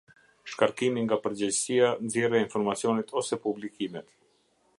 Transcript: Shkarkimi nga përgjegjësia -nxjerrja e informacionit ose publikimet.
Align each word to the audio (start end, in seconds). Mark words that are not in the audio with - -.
Shkarkimi 0.53 1.03
nga 1.07 1.19
përgjegjësia 1.25 1.93
-nxjerrja 2.07 2.41
e 2.41 2.45
informacionit 2.47 3.15
ose 3.23 3.41
publikimet. 3.45 4.15